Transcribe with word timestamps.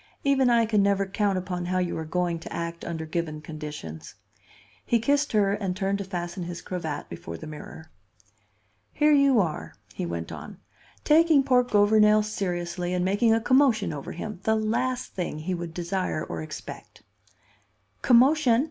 "Even 0.23 0.49
I 0.49 0.65
can 0.65 0.81
never 0.81 1.05
count 1.05 1.37
upon 1.37 1.65
how 1.67 1.77
you 1.77 1.95
are 1.95 2.05
going 2.05 2.39
to 2.39 2.51
act 2.51 2.83
under 2.83 3.05
given 3.05 3.39
conditions." 3.39 4.15
He 4.83 4.97
kissed 4.97 5.31
her 5.33 5.53
and 5.53 5.77
turned 5.77 5.99
to 5.99 6.03
fasten 6.03 6.45
his 6.45 6.59
cravat 6.63 7.07
before 7.07 7.37
the 7.37 7.45
mirror. 7.45 7.91
"Here 8.93 9.11
you 9.11 9.39
are," 9.39 9.75
he 9.93 10.07
went 10.07 10.31
on, 10.31 10.57
"taking 11.03 11.43
poor 11.43 11.61
Gouvernail 11.61 12.23
seriously 12.23 12.95
and 12.95 13.05
making 13.05 13.31
a 13.31 13.39
commotion 13.39 13.93
over 13.93 14.13
him, 14.13 14.39
the 14.41 14.55
last 14.55 15.13
thing 15.13 15.37
he 15.37 15.53
would 15.53 15.71
desire 15.71 16.23
or 16.25 16.41
expect." 16.41 17.03
"Commotion!" 18.01 18.59